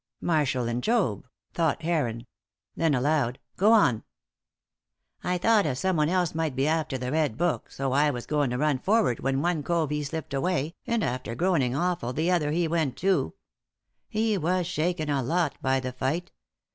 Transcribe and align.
"Marshall 0.19 0.67
and 0.67 0.81
Job," 0.81 1.27
thought 1.53 1.83
Heron; 1.83 2.25
then 2.75 2.95
aloud, 2.95 3.37
"Go 3.55 3.71
on!" 3.71 4.01
"I 5.23 5.37
thought 5.37 5.67
as 5.67 5.77
someone 5.79 6.09
else 6.09 6.33
might 6.33 6.55
be 6.55 6.67
after 6.67 6.97
the 6.97 7.11
red 7.11 7.37
book, 7.37 7.69
so 7.69 7.91
I 7.91 8.09
was 8.09 8.25
going 8.25 8.49
to 8.49 8.57
run 8.57 8.79
forward 8.79 9.19
when 9.19 9.43
one 9.43 9.61
cove 9.61 9.91
he 9.91 10.03
slipped 10.03 10.33
away, 10.33 10.73
and 10.87 11.03
after 11.03 11.35
groaning 11.35 11.75
awful 11.75 12.13
the 12.13 12.31
other 12.31 12.49
he 12.49 12.67
went 12.67 12.97
too. 12.97 13.35
He 14.09 14.39
was 14.39 14.65
shaken 14.65 15.07
a 15.07 15.21
lot 15.21 15.61
by 15.61 15.79
the 15.79 15.91
fight. 15.91 16.31